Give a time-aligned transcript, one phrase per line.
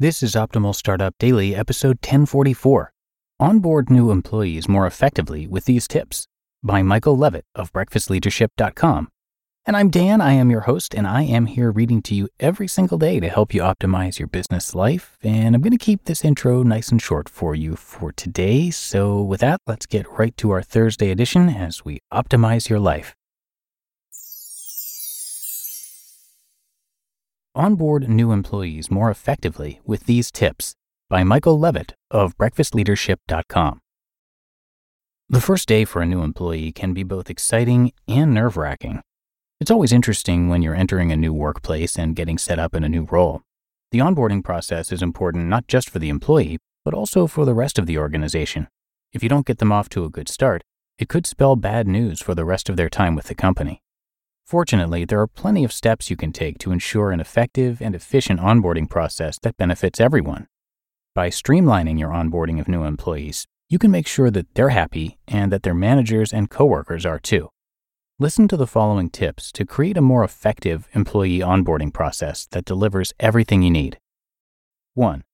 [0.00, 2.92] This is Optimal Startup Daily, episode 1044
[3.38, 6.26] Onboard New Employees More Effectively with These Tips
[6.64, 9.08] by Michael Levitt of BreakfastLeadership.com.
[9.64, 12.66] And I'm Dan, I am your host, and I am here reading to you every
[12.66, 15.16] single day to help you optimize your business life.
[15.22, 18.72] And I'm going to keep this intro nice and short for you for today.
[18.72, 23.14] So, with that, let's get right to our Thursday edition as we optimize your life.
[27.56, 30.74] Onboard new employees more effectively with these tips
[31.08, 33.80] by Michael Levitt of breakfastleadership.com.
[35.28, 39.02] The first day for a new employee can be both exciting and nerve wracking.
[39.60, 42.88] It's always interesting when you're entering a new workplace and getting set up in a
[42.88, 43.42] new role.
[43.92, 47.78] The onboarding process is important not just for the employee, but also for the rest
[47.78, 48.66] of the organization.
[49.12, 50.62] If you don't get them off to a good start,
[50.98, 53.80] it could spell bad news for the rest of their time with the company.
[54.46, 58.40] Fortunately, there are plenty of steps you can take to ensure an effective and efficient
[58.40, 60.48] onboarding process that benefits everyone.
[61.14, 65.50] By streamlining your onboarding of new employees, you can make sure that they're happy and
[65.50, 67.48] that their managers and coworkers are too.
[68.18, 73.14] Listen to the following tips to create a more effective employee onboarding process that delivers
[73.18, 73.98] everything you need.
[74.92, 75.24] 1.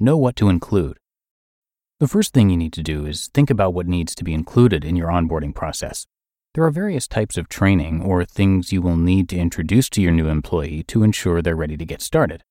[0.00, 0.98] Know what to include.
[2.00, 4.84] The first thing you need to do is think about what needs to be included
[4.84, 6.06] in your onboarding process.
[6.56, 10.12] There are various types of training or things you will need to introduce to your
[10.12, 12.44] new employee to ensure they're ready to get started.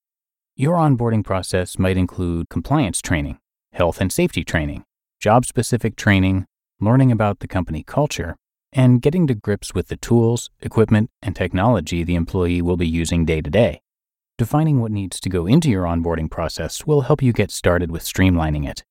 [0.56, 3.40] Your onboarding process might include compliance training,
[3.74, 4.84] health and safety training,
[5.20, 6.46] job specific training,
[6.80, 8.36] learning about the company culture,
[8.72, 13.26] and getting to grips with the tools, equipment, and technology the employee will be using
[13.26, 13.82] day to day.
[14.38, 18.04] Defining what needs to go into your onboarding process will help you get started with
[18.04, 18.84] streamlining it.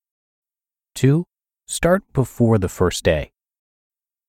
[0.97, 1.25] 2.
[1.69, 3.31] Start before the first day.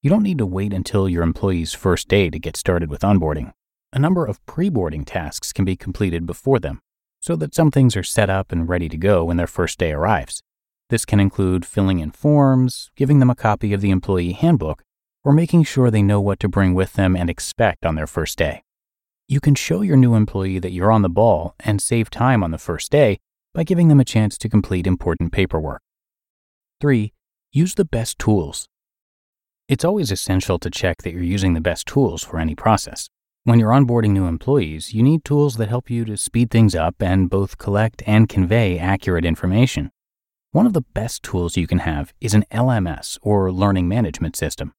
[0.05, 3.53] You don't need to wait until your employee's first day to get started with onboarding.
[3.91, 6.79] A number of pre boarding tasks can be completed before them,
[7.19, 9.93] so that some things are set up and ready to go when their first day
[9.93, 10.43] arrives.
[10.91, 14.83] This can include filling in forms, giving them a copy of the employee handbook,
[15.23, 18.38] or making sure they know what to bring with them and expect on their first
[18.38, 18.61] day.
[19.27, 22.51] You can show your new employee that you're on the ball and save time on
[22.51, 23.17] the first day
[23.55, 25.81] by giving them a chance to complete important paperwork.
[26.79, 27.11] 3.
[27.51, 28.67] Use the best tools.
[29.67, 33.09] It's always essential to check that you're using the best tools for any process.
[33.45, 37.01] When you're onboarding new employees, you need tools that help you to speed things up
[37.01, 39.89] and both collect and convey accurate information.
[40.51, 44.71] One of the best tools you can have is an LMS or learning management system.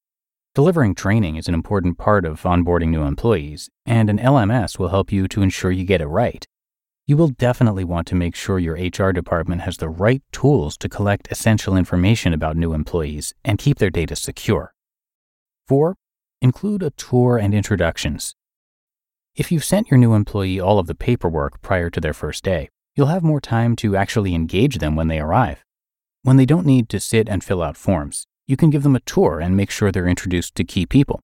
[0.55, 5.11] Delivering training is an important part of onboarding new employees, and an LMS will help
[5.11, 6.47] you to ensure you get it right.
[7.09, 10.89] You will definitely want to make sure your HR department has the right tools to
[10.89, 14.73] collect essential information about new employees and keep their data secure.
[15.69, 15.97] 4.
[16.41, 18.37] Include a tour and introductions.
[19.35, 22.69] If you've sent your new employee all of the paperwork prior to their first day,
[22.95, 25.65] you'll have more time to actually engage them when they arrive.
[26.23, 29.01] When they don't need to sit and fill out forms, you can give them a
[29.01, 31.19] tour and make sure they're introduced to key people.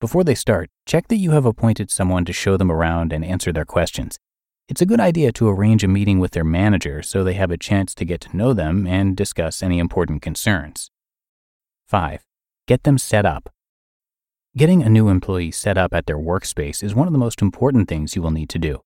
[0.00, 3.52] Before they start, check that you have appointed someone to show them around and answer
[3.52, 4.16] their questions.
[4.68, 7.56] It's a good idea to arrange a meeting with their manager so they have a
[7.58, 10.88] chance to get to know them and discuss any important concerns.
[11.88, 12.22] 5.
[12.68, 13.50] Get them set up.
[14.58, 17.86] Getting a new employee set up at their workspace is one of the most important
[17.86, 18.80] things you will need to do.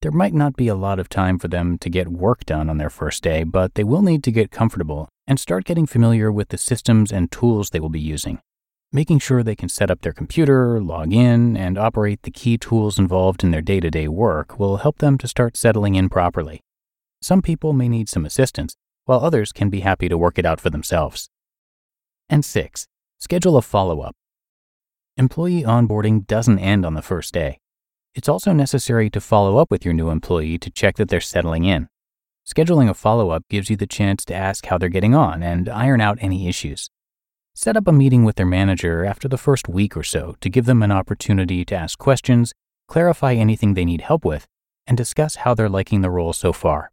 [0.00, 2.78] There might not be a lot of time for them to get work done on
[2.78, 6.48] their first day, but they will need to get comfortable and start getting familiar with
[6.48, 8.40] the systems and tools they will be using.
[8.90, 12.98] Making sure they can set up their computer, log in, and operate the key tools
[12.98, 16.62] involved in their day to day work will help them to start settling in properly.
[17.20, 18.74] Some people may need some assistance,
[19.04, 21.28] while others can be happy to work it out for themselves.
[22.28, 22.88] And six,
[23.18, 24.16] schedule a follow up.
[25.18, 27.58] Employee onboarding doesn't end on the first day.
[28.14, 31.64] It's also necessary to follow up with your new employee to check that they're settling
[31.64, 31.88] in.
[32.46, 35.68] Scheduling a follow up gives you the chance to ask how they're getting on and
[35.68, 36.88] iron out any issues.
[37.54, 40.64] Set up a meeting with their manager after the first week or so to give
[40.64, 42.54] them an opportunity to ask questions,
[42.88, 44.46] clarify anything they need help with,
[44.86, 46.90] and discuss how they're liking the role so far.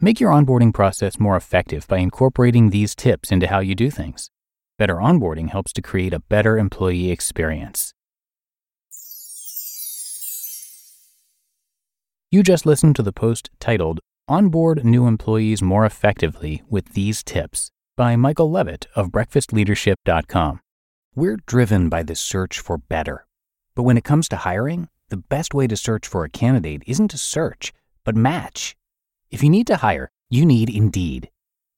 [0.00, 4.28] Make your onboarding process more effective by incorporating these tips into how you do things.
[4.76, 7.92] Better onboarding helps to create a better employee experience.
[12.30, 17.70] You just listened to the post titled Onboard New Employees More Effectively with These Tips
[17.96, 20.60] by Michael Levitt of BreakfastLeadership.com.
[21.14, 23.24] We're driven by the search for better.
[23.76, 27.12] But when it comes to hiring, the best way to search for a candidate isn't
[27.12, 27.72] to search,
[28.02, 28.74] but match.
[29.30, 31.30] If you need to hire, you need Indeed.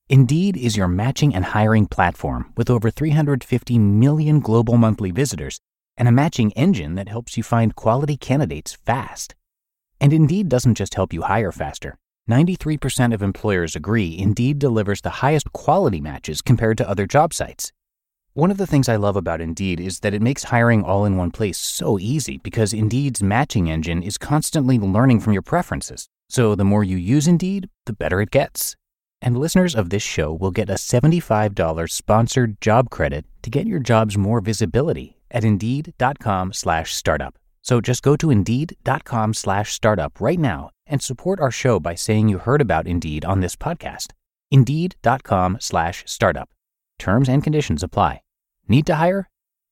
[0.09, 5.59] Indeed is your matching and hiring platform with over 350 million global monthly visitors
[5.97, 9.35] and a matching engine that helps you find quality candidates fast.
[9.99, 11.97] And Indeed doesn't just help you hire faster,
[12.29, 17.73] 93% of employers agree Indeed delivers the highest quality matches compared to other job sites.
[18.31, 21.17] One of the things I love about Indeed is that it makes hiring all in
[21.17, 26.07] one place so easy because Indeed's matching engine is constantly learning from your preferences.
[26.29, 28.77] So the more you use Indeed, the better it gets.
[29.21, 33.79] And listeners of this show will get a $75 sponsored job credit to get your
[33.79, 37.37] jobs more visibility at Indeed.com slash startup.
[37.61, 42.29] So just go to Indeed.com slash startup right now and support our show by saying
[42.29, 44.13] you heard about Indeed on this podcast.
[44.51, 46.49] Indeed.com slash startup.
[46.99, 48.21] Terms and conditions apply.
[48.67, 49.29] Need to hire?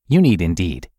[0.07, 0.89] You need Indeed.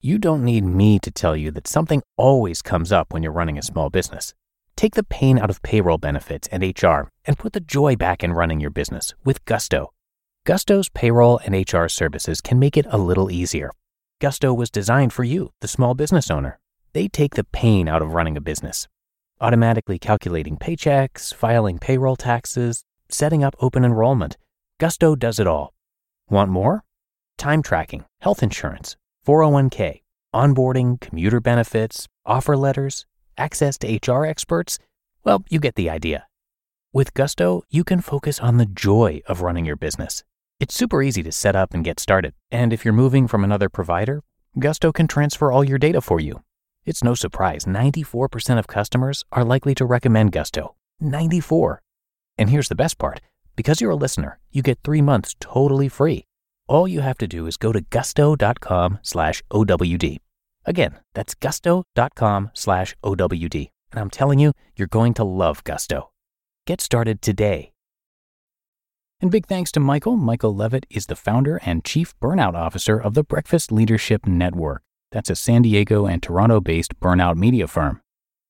[0.00, 3.58] You don't need me to tell you that something always comes up when you're running
[3.58, 4.34] a small business.
[4.76, 8.32] Take the pain out of payroll benefits and HR and put the joy back in
[8.32, 9.92] running your business with Gusto.
[10.44, 13.70] Gusto's payroll and HR services can make it a little easier.
[14.20, 16.58] Gusto was designed for you, the small business owner.
[16.92, 18.88] They take the pain out of running a business,
[19.40, 24.36] automatically calculating paychecks, filing payroll taxes, setting up open enrollment.
[24.78, 25.74] Gusto does it all.
[26.28, 26.84] Want more?
[27.38, 28.96] Time tracking, health insurance,
[29.26, 30.02] 401k,
[30.34, 34.78] onboarding, commuter benefits, offer letters, access to HR experts?
[35.24, 36.26] Well, you get the idea.
[36.92, 40.24] With Gusto, you can focus on the joy of running your business.
[40.60, 43.68] It's super easy to set up and get started, and if you're moving from another
[43.68, 44.22] provider,
[44.58, 46.42] Gusto can transfer all your data for you.
[46.84, 50.74] It's no surprise 94% of customers are likely to recommend Gusto.
[51.00, 51.80] 94.
[52.38, 53.20] And here's the best part
[53.56, 56.24] because you're a listener, you get three months totally free.
[56.68, 60.18] All you have to do is go to gusto.com slash OWD.
[60.64, 63.70] Again, that's gusto.com slash OWD.
[63.90, 66.10] And I'm telling you, you're going to love Gusto.
[66.66, 67.72] Get started today.
[69.20, 70.16] And big thanks to Michael.
[70.16, 74.82] Michael Levitt is the founder and chief burnout officer of the Breakfast Leadership Network.
[75.12, 78.00] That's a San Diego and Toronto based burnout media firm.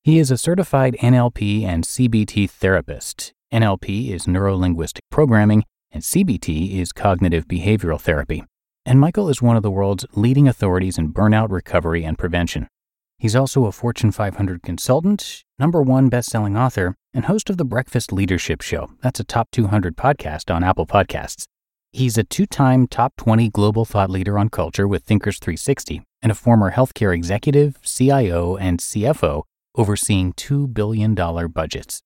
[0.03, 3.33] He is a certified NLP and CBT therapist.
[3.53, 8.45] NLP is neuro linguistic programming, and CBT is cognitive behavioral therapy
[8.85, 12.69] and Michael is one of the world's leading authorities in burnout recovery and prevention.
[13.19, 18.13] He's also a Fortune 500 consultant, number one best-selling author, and host of the Breakfast
[18.13, 18.91] Leadership Show.
[19.01, 21.45] That's a top 200 podcast on Apple Podcasts.
[21.93, 26.35] He's a two-time top 20 global thought leader on culture with Thinkers 360 and a
[26.35, 29.45] former healthcare executive, CIO, and CFO
[29.77, 32.01] overseeing $2 billion budgets.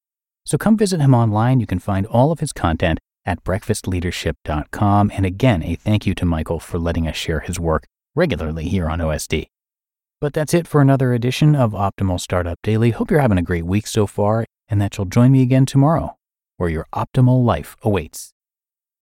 [0.44, 1.60] So come visit him online.
[1.60, 5.10] You can find all of his content at breakfastleadership.com.
[5.12, 8.88] And again, a thank you to Michael for letting us share his work regularly here
[8.88, 9.48] on OSD.
[10.20, 12.90] But that's it for another edition of Optimal Startup Daily.
[12.92, 16.16] Hope you're having a great week so far and that you'll join me again tomorrow,
[16.56, 18.32] where your optimal life awaits.